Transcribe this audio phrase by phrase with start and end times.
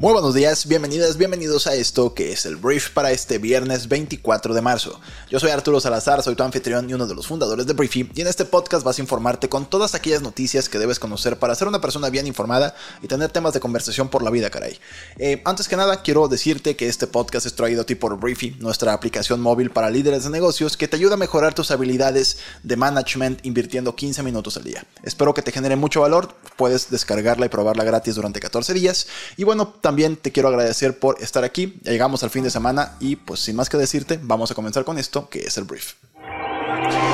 [0.00, 4.54] Muy buenos días, bienvenidas, bienvenidos a esto que es el brief para este viernes 24
[4.54, 4.98] de marzo.
[5.28, 8.22] Yo soy Arturo Salazar, soy tu anfitrión y uno de los fundadores de Briefy y
[8.22, 11.68] en este podcast vas a informarte con todas aquellas noticias que debes conocer para ser
[11.68, 14.78] una persona bien informada y tener temas de conversación por la vida, caray.
[15.18, 18.56] Eh, antes que nada, quiero decirte que este podcast es traído a ti por Briefy,
[18.58, 22.76] nuestra aplicación móvil para líderes de negocios que te ayuda a mejorar tus habilidades de
[22.76, 24.82] management invirtiendo 15 minutos al día.
[25.02, 29.06] Espero que te genere mucho valor, puedes descargarla y probarla gratis durante 14 días
[29.36, 31.74] y bueno, también también te quiero agradecer por estar aquí.
[31.82, 34.84] Ya llegamos al fin de semana y pues sin más que decirte, vamos a comenzar
[34.84, 35.94] con esto que es el brief.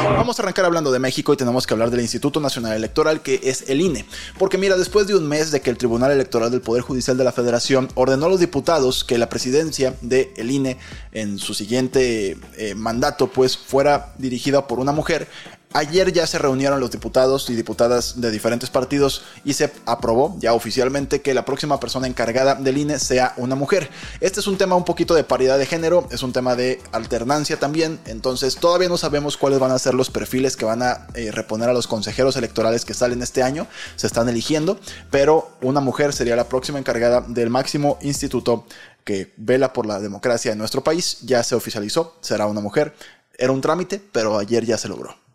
[0.04, 3.40] Vamos a arrancar hablando de México y tenemos que hablar del Instituto Nacional Electoral, que
[3.44, 4.04] es el INE.
[4.38, 7.24] Porque mira, después de un mes de que el Tribunal Electoral del Poder Judicial de
[7.24, 10.76] la Federación ordenó a los diputados que la presidencia del el INE
[11.12, 15.28] en su siguiente eh, mandato pues fuera dirigida por una mujer,
[15.72, 20.54] Ayer ya se reunieron los diputados y diputadas de diferentes partidos y se aprobó ya
[20.54, 23.90] oficialmente que la próxima persona encargada del INE sea una mujer.
[24.20, 27.58] Este es un tema un poquito de paridad de género, es un tema de alternancia
[27.58, 31.30] también, entonces todavía no sabemos cuáles van a ser los perfiles que van a eh,
[31.30, 34.80] reponer a los consejeros electorales que salen este año, se están eligiendo,
[35.10, 38.66] pero una mujer sería la próxima encargada del máximo instituto
[39.04, 42.94] que vela por la democracia en nuestro país, ya se oficializó, será una mujer.
[43.38, 45.25] Era un trámite, pero ayer ya se logró.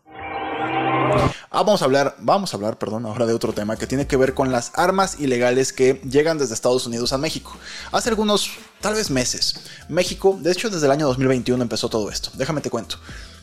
[1.54, 4.16] Ah, vamos a hablar, vamos a hablar, perdón, ahora de otro tema que tiene que
[4.16, 7.58] ver con las armas ilegales que llegan desde Estados Unidos a México.
[7.92, 9.56] Hace algunos, tal vez meses,
[9.90, 12.30] México, de hecho desde el año 2021 empezó todo esto.
[12.36, 12.96] Déjame te cuento.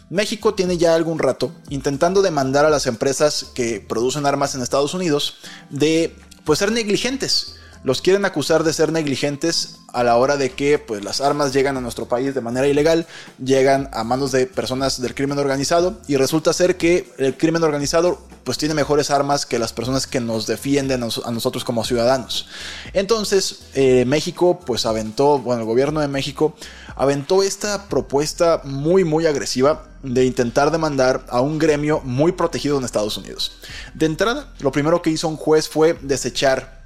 [0.09, 4.95] México tiene ya algún rato intentando demandar a las empresas que producen armas en Estados
[4.95, 5.36] Unidos
[5.69, 10.79] de pues ser negligentes los quieren acusar de ser negligentes a la hora de que
[10.79, 13.07] pues, las armas llegan a nuestro país de manera ilegal,
[13.43, 18.20] llegan a manos de personas del crimen organizado y resulta ser que el crimen organizado
[18.45, 22.47] pues tiene mejores armas que las personas que nos defienden a nosotros como ciudadanos.
[22.92, 26.55] Entonces eh, México pues aventó, bueno el gobierno de México
[26.97, 32.85] aventó esta propuesta muy muy agresiva de intentar demandar a un gremio muy protegido en
[32.85, 33.52] Estados Unidos.
[33.95, 36.77] De entrada, lo primero que hizo un juez fue desechar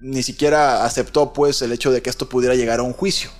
[0.00, 3.30] ni siquiera aceptó pues el hecho de que esto pudiera llegar a un juicio.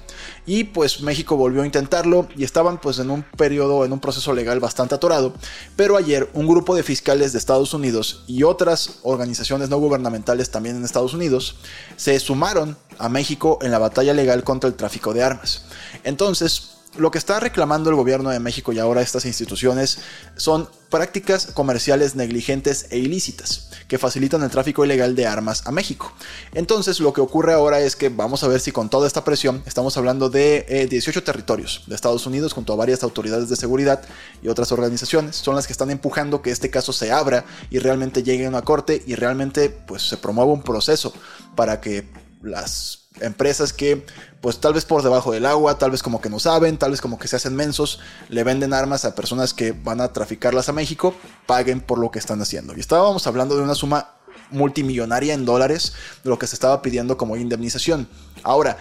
[0.46, 4.32] Y pues México volvió a intentarlo y estaban pues en un periodo, en un proceso
[4.32, 5.34] legal bastante atorado.
[5.74, 10.76] Pero ayer un grupo de fiscales de Estados Unidos y otras organizaciones no gubernamentales también
[10.76, 11.56] en Estados Unidos
[11.96, 15.64] se sumaron a México en la batalla legal contra el tráfico de armas.
[16.04, 19.98] Entonces, lo que está reclamando el gobierno de México y ahora estas instituciones
[20.36, 26.12] son prácticas comerciales negligentes e ilícitas que facilitan el tráfico ilegal de armas a México.
[26.54, 29.62] Entonces lo que ocurre ahora es que vamos a ver si con toda esta presión,
[29.66, 34.02] estamos hablando de 18 eh, territorios de Estados Unidos junto a varias autoridades de seguridad
[34.42, 38.22] y otras organizaciones, son las que están empujando que este caso se abra y realmente
[38.22, 41.12] llegue a una corte y realmente pues se promueva un proceso
[41.54, 42.08] para que
[42.42, 44.04] las empresas que
[44.40, 47.00] pues tal vez por debajo del agua, tal vez como que no saben, tal vez
[47.00, 50.72] como que se hacen mensos, le venden armas a personas que van a traficarlas a
[50.72, 51.14] México,
[51.46, 52.76] paguen por lo que están haciendo.
[52.76, 54.10] Y estábamos hablando de una suma
[54.50, 58.08] multimillonaria en dólares de lo que se estaba pidiendo como indemnización.
[58.42, 58.78] Ahora,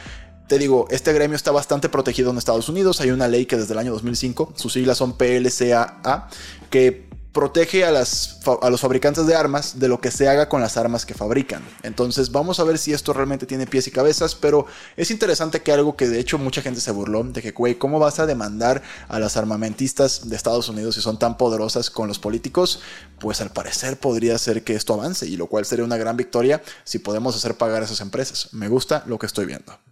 [0.48, 3.02] te digo, este gremio está bastante protegido en Estados Unidos.
[3.02, 6.30] Hay una ley que desde el año 2005, sus siglas son PLCAA,
[6.70, 11.06] que protege a, los fabricantes de armas de lo que se haga con las armas
[11.06, 11.62] que fabrican.
[11.84, 14.66] Entonces vamos a ver si esto realmente tiene pies y cabezas, pero
[14.96, 18.00] es interesante que algo que de hecho mucha gente se burló, de que, güey, ¿cómo
[18.00, 22.20] vas a demandar a las armamentistas de Estados Unidos si son tan poderosas con los
[22.20, 22.80] políticos?
[23.20, 26.64] Pues al parecer podría ser que esto avance, y lo cual sería una gran victoria
[26.86, 28.54] si podemos hacer pagar a esas empresas.
[28.54, 29.85] Me gusta lo que estoy viendo.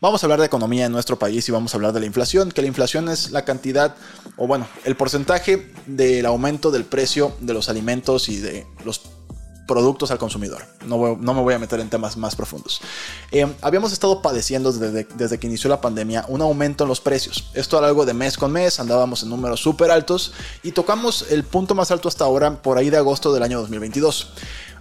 [0.00, 2.50] Vamos a hablar de economía en nuestro país y vamos a hablar de la inflación,
[2.50, 3.94] que la inflación es la cantidad,
[4.36, 9.00] o bueno, el porcentaje del aumento del precio de los alimentos y de los
[9.66, 10.62] productos al consumidor.
[10.86, 12.80] No, no, me voy a meter en temas más profundos.
[13.30, 17.50] Eh, habíamos estado padeciendo desde, desde, que inició la pandemia un aumento en los precios.
[17.54, 20.32] Esto era algo de mes con mes, andábamos en números súper altos
[20.62, 24.32] y tocamos el punto más alto hasta ahora por ahí de agosto del año 2022.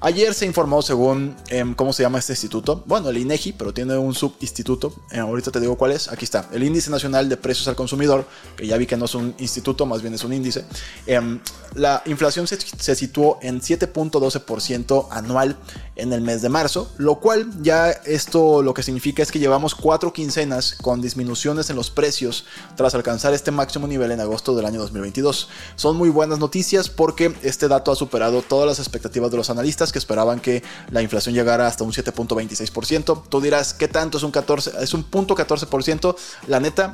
[0.03, 2.83] Ayer se informó según, em, ¿cómo se llama este instituto?
[2.87, 4.91] Bueno, el INEGI, pero tiene un subinstituto.
[5.11, 6.07] Eh, ahorita te digo cuál es.
[6.07, 8.25] Aquí está, el Índice Nacional de Precios al Consumidor,
[8.57, 10.65] que ya vi que no es un instituto, más bien es un índice.
[11.05, 11.39] Em,
[11.75, 15.55] la inflación se, se situó en 7.12% anual
[15.95, 19.75] en el mes de marzo, lo cual ya esto lo que significa es que llevamos
[19.75, 22.45] cuatro quincenas con disminuciones en los precios
[22.75, 25.47] tras alcanzar este máximo nivel en agosto del año 2022.
[25.75, 29.90] Son muy buenas noticias porque este dato ha superado todas las expectativas de los analistas
[29.91, 33.23] que esperaban que la inflación llegara hasta un 7.26%.
[33.29, 34.71] Tú dirás, ¿qué tanto es un 14?
[34.81, 36.15] Es un punto 14%.
[36.47, 36.93] La neta,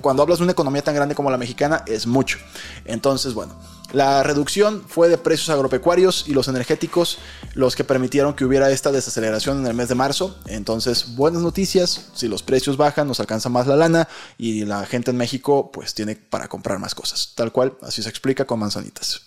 [0.00, 2.38] cuando hablas de una economía tan grande como la mexicana, es mucho.
[2.84, 3.54] Entonces, bueno,
[3.92, 7.18] la reducción fue de precios agropecuarios y los energéticos
[7.54, 10.36] los que permitieron que hubiera esta desaceleración en el mes de marzo.
[10.46, 15.12] Entonces, buenas noticias, si los precios bajan, nos alcanza más la lana y la gente
[15.12, 17.32] en México pues tiene para comprar más cosas.
[17.34, 19.23] Tal cual, así se explica con manzanitas.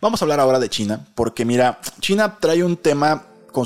[0.00, 3.26] Vamos a hablar ahora de China, porque mira, China trae un tema
[3.56, 3.64] con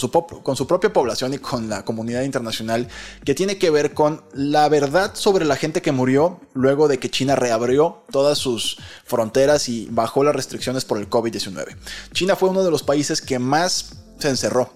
[0.56, 2.86] su, propia población y con la comunidad internacional
[3.24, 7.10] que tiene que ver con la verdad sobre la gente que murió luego de que
[7.10, 11.76] China reabrió todas sus fronteras y bajó las restricciones por el COVID-19.
[12.12, 14.72] China fue uno de los países que más se encerró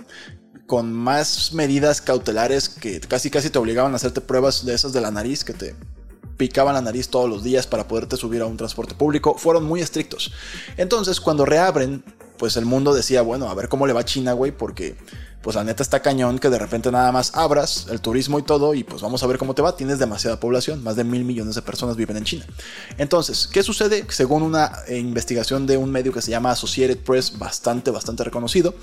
[0.67, 5.01] con más medidas cautelares que casi casi te obligaban a hacerte pruebas de esas de
[5.01, 5.77] la nariz que te
[6.37, 9.81] picaban la nariz todos los días para poderte subir a un transporte público, fueron muy
[9.81, 10.33] estrictos.
[10.77, 12.05] Entonces, cuando reabren
[12.39, 14.97] pues el mundo decía, bueno, a ver cómo le va a China, güey, porque
[15.43, 18.73] pues la neta está cañón que de repente nada más abras el turismo y todo
[18.75, 19.77] y pues vamos a ver cómo te va.
[19.77, 22.47] Tienes demasiada población, más de mil millones de personas viven en China.
[22.97, 24.07] Entonces, ¿qué sucede?
[24.09, 28.75] Según una investigación de un medio que se llama Associated Press, bastante, bastante reconocido,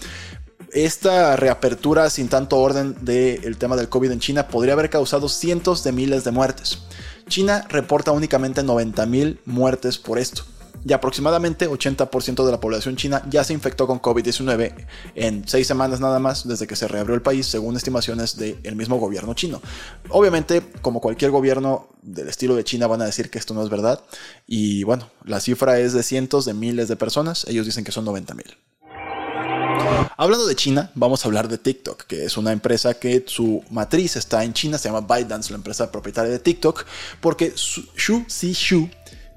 [0.71, 5.83] esta reapertura sin tanto orden del tema del COVID en China podría haber causado cientos
[5.83, 6.83] de miles de muertes.
[7.31, 10.43] China reporta únicamente 90 mil muertes por esto
[10.85, 14.73] y aproximadamente 80% de la población china ya se infectó con COVID-19
[15.15, 18.97] en seis semanas nada más desde que se reabrió el país, según estimaciones del mismo
[18.97, 19.61] gobierno chino.
[20.09, 23.69] Obviamente, como cualquier gobierno del estilo de China, van a decir que esto no es
[23.69, 24.03] verdad.
[24.45, 28.03] Y bueno, la cifra es de cientos de miles de personas, ellos dicen que son
[28.03, 28.57] 90 mil.
[30.17, 34.15] Hablando de China, vamos a hablar de TikTok, que es una empresa que su matriz
[34.15, 36.85] está en China, se llama ByteDance, la empresa propietaria de TikTok,
[37.19, 38.89] porque Xu Xu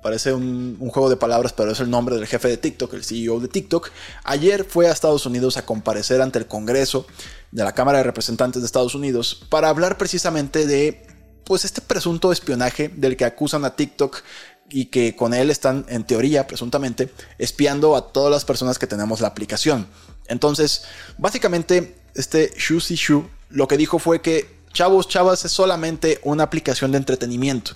[0.04, 3.40] Parece un, juego de palabras, pero es el nombre del jefe de TikTok, el CEO
[3.40, 3.88] de TikTok.
[4.24, 7.06] Ayer fue a Estados Unidos a comparecer ante el Congreso
[7.52, 11.06] de la Cámara de Representantes de Estados Unidos para hablar precisamente de
[11.44, 14.22] pues este presunto espionaje del que acusan a TikTok
[14.68, 19.22] y que con él están, en teoría, presuntamente, espiando a todas las personas que tenemos
[19.22, 19.86] la aplicación.
[20.26, 20.84] Entonces,
[21.18, 26.42] básicamente, este Shu Si Shu lo que dijo fue que Chavos Chavas es solamente una
[26.44, 27.72] aplicación de entretenimiento.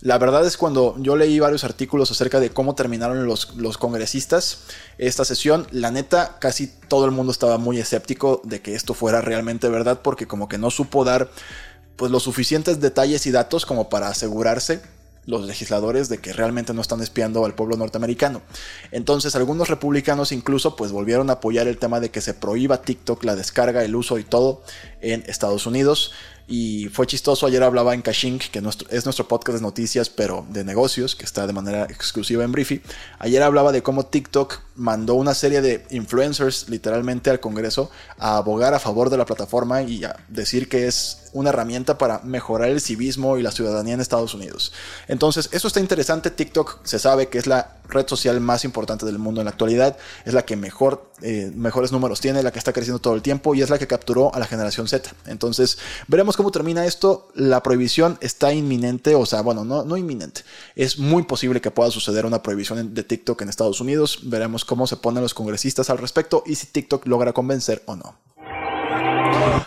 [0.00, 4.60] La verdad es cuando yo leí varios artículos acerca de cómo terminaron los, los, congresistas
[4.96, 9.20] esta sesión, la neta casi todo el mundo estaba muy escéptico de que esto fuera
[9.20, 11.30] realmente verdad porque como que no supo dar
[11.96, 14.80] pues los suficientes detalles y datos como para asegurarse
[15.28, 18.40] los legisladores de que realmente no están espiando al pueblo norteamericano.
[18.92, 23.22] Entonces algunos republicanos incluso pues volvieron a apoyar el tema de que se prohíba TikTok
[23.24, 24.62] la descarga, el uso y todo
[25.02, 26.12] en Estados Unidos.
[26.50, 30.64] Y fue chistoso, ayer hablaba en Caching, que es nuestro podcast de noticias, pero de
[30.64, 32.80] negocios, que está de manera exclusiva en Briefy.
[33.18, 38.72] Ayer hablaba de cómo TikTok mandó una serie de influencers literalmente al Congreso a abogar
[38.72, 42.80] a favor de la plataforma y a decir que es una herramienta para mejorar el
[42.80, 44.72] civismo y la ciudadanía en Estados Unidos.
[45.06, 46.30] Entonces, eso está interesante.
[46.30, 49.96] TikTok se sabe que es la red social más importante del mundo en la actualidad,
[50.24, 53.54] es la que mejor, eh, mejores números tiene, la que está creciendo todo el tiempo
[53.54, 55.10] y es la que capturó a la generación Z.
[55.26, 57.28] Entonces, veremos cómo termina esto.
[57.34, 60.42] La prohibición está inminente, o sea, bueno, no, no inminente.
[60.74, 64.20] Es muy posible que pueda suceder una prohibición de TikTok en Estados Unidos.
[64.24, 68.27] Veremos cómo se ponen los congresistas al respecto y si TikTok logra convencer o no.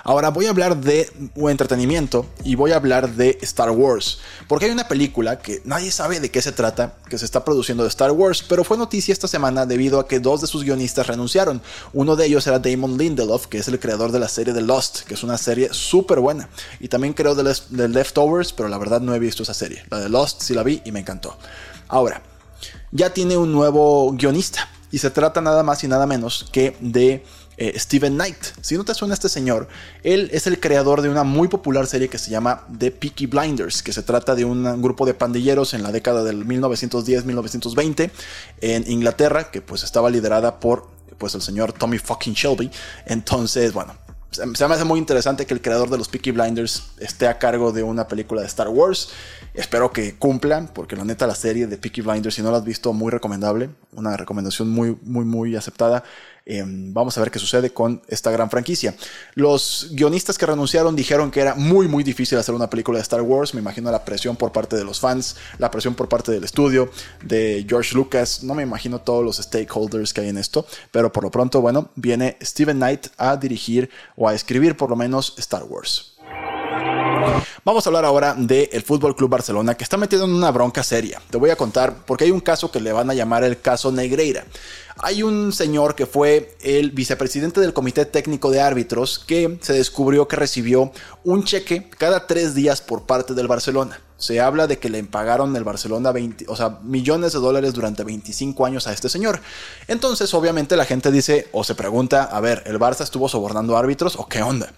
[0.03, 4.71] Ahora voy a hablar de entretenimiento y voy a hablar de Star Wars, porque hay
[4.71, 8.11] una película que nadie sabe de qué se trata, que se está produciendo de Star
[8.11, 11.61] Wars, pero fue noticia esta semana debido a que dos de sus guionistas renunciaron.
[11.93, 15.01] Uno de ellos era Damon Lindelof, que es el creador de la serie The Lost,
[15.01, 16.49] que es una serie súper buena,
[16.79, 19.83] y también creó The Leftovers, pero la verdad no he visto esa serie.
[19.89, 21.37] La de Lost sí la vi y me encantó.
[21.87, 22.21] Ahora,
[22.91, 27.23] ya tiene un nuevo guionista, y se trata nada más y nada menos que de
[27.61, 28.43] eh, Steven Knight.
[28.61, 29.67] Si no te suena este señor,
[30.01, 33.83] él es el creador de una muy popular serie que se llama The Peaky Blinders,
[33.83, 38.09] que se trata de un grupo de pandilleros en la década del 1910-1920
[38.61, 40.89] en Inglaterra, que pues estaba liderada por
[41.19, 42.71] pues el señor Tommy fucking Shelby.
[43.05, 43.93] Entonces, bueno,
[44.31, 47.71] se me hace muy interesante que el creador de los Peaky Blinders esté a cargo
[47.71, 49.09] de una película de Star Wars.
[49.53, 52.63] Espero que cumplan, porque la neta la serie de Peaky Blinders, si no la has
[52.63, 53.69] visto, muy recomendable.
[53.93, 56.03] Una recomendación muy, muy, muy aceptada.
[56.45, 58.95] Em, vamos a ver qué sucede con esta gran franquicia.
[59.35, 63.21] Los guionistas que renunciaron dijeron que era muy muy difícil hacer una película de Star
[63.21, 63.53] Wars.
[63.53, 66.89] Me imagino la presión por parte de los fans, la presión por parte del estudio,
[67.23, 68.43] de George Lucas.
[68.43, 71.91] No me imagino todos los stakeholders que hay en esto, pero por lo pronto, bueno,
[71.95, 76.10] viene Steven Knight a dirigir o a escribir por lo menos Star Wars.
[77.63, 80.83] Vamos a hablar ahora del el Fútbol Club Barcelona que está metido en una bronca
[80.83, 81.21] seria.
[81.29, 83.91] Te voy a contar porque hay un caso que le van a llamar el caso
[83.91, 84.45] Negreira.
[84.97, 90.27] Hay un señor que fue el vicepresidente del Comité Técnico de Árbitros que se descubrió
[90.27, 90.91] que recibió
[91.23, 95.55] un cheque cada tres días por parte del Barcelona se habla de que le pagaron
[95.55, 99.41] el Barcelona 20, o sea, millones de dólares durante 25 años a este señor.
[99.87, 104.15] Entonces, obviamente, la gente dice o se pregunta, a ver, ¿el Barça estuvo sobornando árbitros
[104.15, 104.71] o qué onda?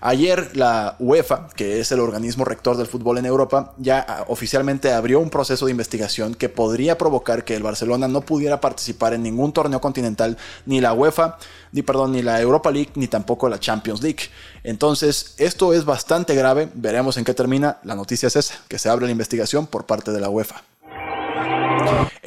[0.00, 4.92] Ayer la UEFA, que es el organismo rector del fútbol en Europa, ya ah, oficialmente
[4.92, 9.24] abrió un proceso de investigación que podría provocar que el Barcelona no pudiera participar en
[9.24, 10.36] ningún torneo continental,
[10.66, 11.38] ni la UEFA,
[11.72, 14.30] ni perdón, ni la Europa League, ni tampoco la Champions League.
[14.62, 17.78] Entonces, esto es bastante grave, veremos en qué termina.
[17.82, 20.62] La noticia es esa, que se abre la investigación por parte de la UEFA.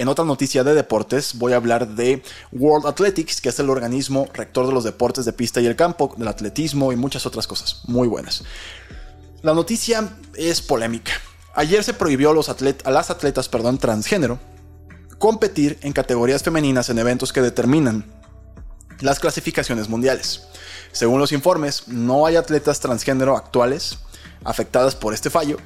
[0.01, 4.27] En otra noticia de deportes voy a hablar de World Athletics, que es el organismo
[4.33, 7.83] rector de los deportes de pista y el campo, del atletismo y muchas otras cosas
[7.85, 8.43] muy buenas.
[9.43, 11.11] La noticia es polémica.
[11.53, 14.39] Ayer se prohibió a, los a las atletas perdón, transgénero
[15.19, 18.11] competir en categorías femeninas en eventos que determinan
[19.01, 20.47] las clasificaciones mundiales.
[20.91, 23.99] Según los informes, no hay atletas transgénero actuales
[24.43, 25.57] afectadas por este fallo,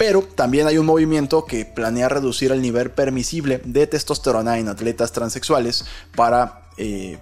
[0.00, 5.12] pero también hay un movimiento que planea reducir el nivel permisible de testosterona en atletas
[5.12, 5.84] transexuales
[6.16, 7.18] para eh,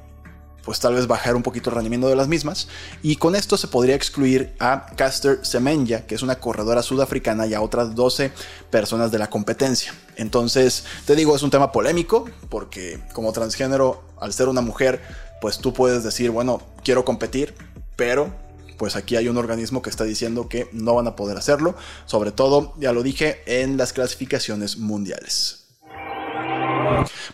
[0.64, 2.68] pues tal vez bajar un poquito el rendimiento de las mismas.
[3.02, 7.54] Y con esto se podría excluir a Caster Semenya, que es una corredora sudafricana, y
[7.54, 8.30] a otras 12
[8.70, 9.92] personas de la competencia.
[10.14, 15.02] Entonces, te digo, es un tema polémico, porque como transgénero, al ser una mujer,
[15.40, 17.56] pues tú puedes decir, bueno, quiero competir,
[17.96, 18.32] pero
[18.78, 21.74] pues aquí hay un organismo que está diciendo que no van a poder hacerlo,
[22.06, 25.66] sobre todo, ya lo dije, en las clasificaciones mundiales.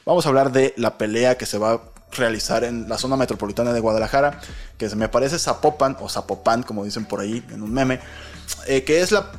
[0.04, 1.80] Vamos a hablar de la pelea que se va a
[2.12, 4.40] realizar en la zona metropolitana de Guadalajara,
[4.78, 8.00] que me parece Zapopan o Zapopan, como dicen por ahí en un meme,
[8.66, 9.32] eh, que es la,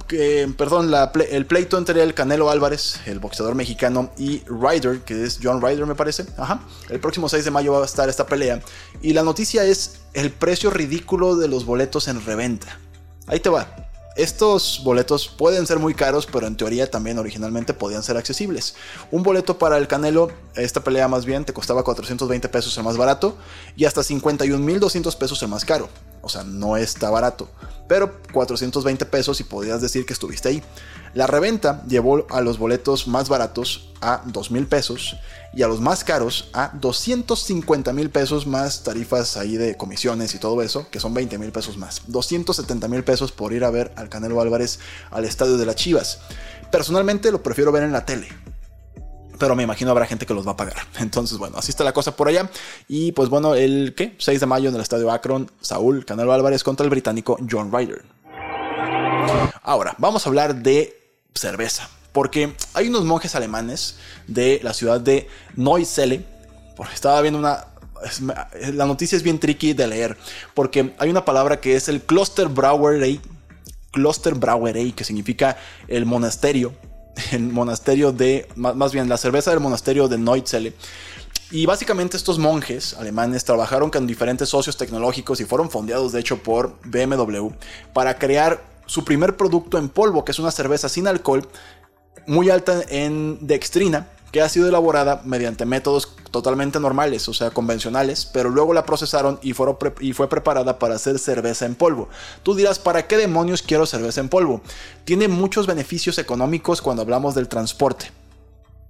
[0.57, 0.93] perdón,
[1.29, 5.85] el pleito entre el Canelo Álvarez, el boxeador mexicano, y Ryder, que es John Ryder
[5.85, 6.25] me parece.
[6.37, 6.61] Ajá.
[6.89, 8.61] El próximo 6 de mayo va a estar esta pelea.
[9.01, 12.79] Y la noticia es el precio ridículo de los boletos en reventa.
[13.27, 13.85] Ahí te va.
[14.15, 18.75] Estos boletos pueden ser muy caros, pero en teoría también originalmente podían ser accesibles.
[19.11, 22.95] Un boleto para el Canelo, esta pelea más bien, te costaba 420 pesos el más
[22.95, 23.37] barato
[23.75, 25.89] y hasta 51.200 pesos el más caro.
[26.25, 27.47] O sea, no está barato,
[27.87, 30.63] pero 420 pesos y podrías decir que estuviste ahí.
[31.13, 35.17] La reventa llevó a los boletos más baratos a 2 mil pesos
[35.53, 40.39] y a los más caros a 250 mil pesos más tarifas ahí de comisiones y
[40.39, 42.01] todo eso, que son 20 mil pesos más.
[42.07, 44.79] 270 mil pesos por ir a ver al Canelo Álvarez
[45.11, 46.21] al estadio de las Chivas.
[46.71, 48.27] Personalmente lo prefiero ver en la tele.
[49.37, 50.75] Pero me imagino habrá gente que los va a pagar.
[50.99, 52.49] Entonces, bueno, así está la cosa por allá.
[52.87, 54.15] Y pues bueno, el ¿qué?
[54.17, 58.03] 6 de mayo en el estadio Akron, Saúl Canelo Álvarez contra el británico John Ryder.
[59.63, 60.99] Ahora, vamos a hablar de
[61.33, 61.89] cerveza.
[62.11, 66.23] Porque hay unos monjes alemanes de la ciudad de Neusele.
[66.93, 67.65] Estaba viendo una.
[68.73, 70.17] La noticia es bien tricky de leer.
[70.53, 73.19] Porque hay una palabra que es el Kloster Brauerei.
[73.91, 76.73] Kloster Brauerei, que significa el monasterio.
[77.31, 78.47] El monasterio de.
[78.55, 80.73] Más bien, la cerveza del monasterio de Neuzele.
[81.51, 86.41] Y básicamente estos monjes alemanes trabajaron con diferentes socios tecnológicos y fueron fondeados de hecho
[86.41, 87.49] por BMW
[87.93, 91.47] para crear su primer producto en polvo, que es una cerveza sin alcohol,
[92.25, 98.25] muy alta en dextrina, que ha sido elaborada mediante métodos totalmente normales, o sea, convencionales,
[98.25, 99.51] pero luego la procesaron y,
[100.01, 102.09] y, fue preparada para hacer cerveza en polvo.
[102.43, 104.59] Tú dirás, ¿para qué demonios quiero cerveza en polvo?
[105.05, 108.11] Tiene muchos beneficios económicos cuando hablamos del transporte,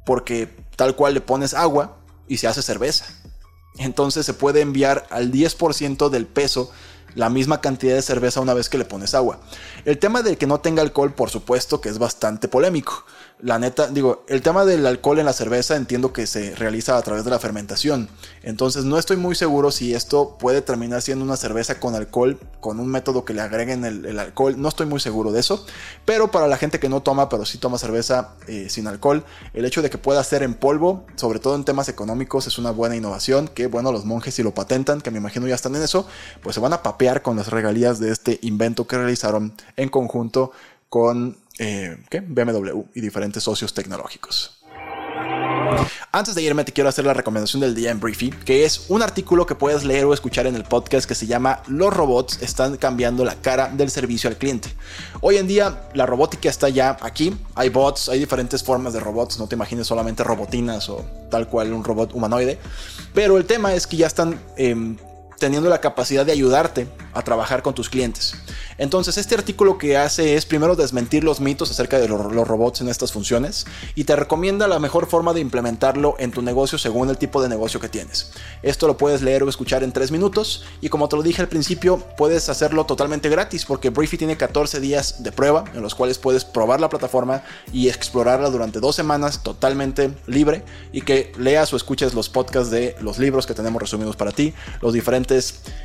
[0.03, 1.95] porque tal cual le pones agua
[2.27, 3.05] y se hace cerveza.
[3.77, 6.71] Entonces se puede enviar al 10% del peso
[7.13, 9.39] la misma cantidad de cerveza una vez que le pones agua.
[9.85, 13.05] El tema de que no tenga alcohol, por supuesto que es bastante polémico
[13.39, 17.01] la neta, digo, el tema del alcohol en la cerveza entiendo que se realiza a
[17.01, 18.08] través de la fermentación.
[18.44, 22.80] Entonces no estoy muy seguro si esto puede terminar siendo una cerveza con alcohol, con
[22.80, 24.56] un método que le agreguen el, alcohol.
[24.58, 25.65] No estoy muy seguro de eso.
[26.06, 29.65] Pero para la gente que no toma, pero sí toma cerveza eh, sin alcohol, el
[29.65, 32.96] hecho de que pueda ser en polvo, sobre todo en temas económicos, es una buena
[32.96, 33.50] innovación.
[33.50, 36.08] Que bueno, los monjes si lo patentan, que me imagino ya están en eso,
[36.42, 40.51] pues se van a papear con las regalías de este invento que realizaron en conjunto
[40.88, 41.97] con eh,
[42.27, 44.62] BMW y diferentes socios tecnológicos.
[46.12, 49.01] Antes de irme te quiero hacer la recomendación del día en Briefy, que es un
[49.01, 52.77] artículo que puedes leer o escuchar en el podcast que se llama Los robots están
[52.77, 54.69] cambiando la cara del servicio al cliente.
[55.21, 59.39] Hoy en día la robótica está ya aquí, hay bots, hay diferentes formas de robots,
[59.39, 62.59] no te imagines solamente robotinas o tal cual un robot humanoide,
[63.13, 64.39] pero el tema es que ya están...
[64.57, 64.97] Em,
[65.39, 68.36] teniendo la capacidad de ayudarte a trabajar con tus clientes.
[68.77, 72.89] Entonces, este artículo que hace es primero desmentir los mitos acerca de los, robots en
[72.89, 73.65] estas funciones
[73.96, 77.50] y te recomienda la mejor forma de implementarlo en tu negocio según el tipo de
[77.50, 78.32] negocio que tienes.
[78.63, 81.48] Esto lo puedes leer o escuchar en 3 minutos y como te lo dije al
[81.48, 86.18] principio, puedes hacerlo totalmente gratis porque Briefy tiene 14 días de prueba en los cuales
[86.18, 91.77] puedes probar la plataforma y explorarla durante dos semanas totalmente libre y que leas o
[91.77, 95.25] escuches los podcasts de los libros que tenemos resumidos para ti, los diferentes,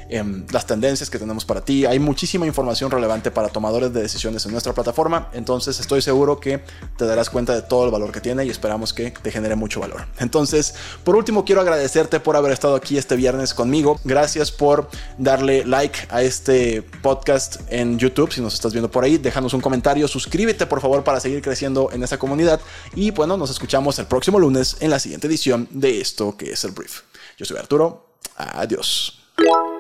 [0.09, 1.87] em, las tendencias que tenemos para ti.
[1.87, 6.63] Hay muchísima información relevante para tomadores de decisiones en nuestra plataforma, entonces estoy seguro que
[6.97, 9.81] te darás cuenta de todo el valor que tiene y esperamos que te genere mucho
[9.81, 10.07] valor.
[10.19, 14.01] Entonces, por último, quiero agradecerte por haber estado aquí este viernes conmigo.
[14.05, 19.19] Gracias por darle like a este podcast en YouTube, si nos estás viendo por ahí,
[19.19, 22.61] déjanos un comentario, suscríbete por favor para seguir creciendo en esa comunidad
[22.95, 26.65] y bueno, nos escuchamos el próximo lunes en la siguiente edición de esto que es
[26.65, 27.03] el brief.
[27.39, 29.17] Yo soy Arturo, adiós.
[29.43, 29.80] Yeah.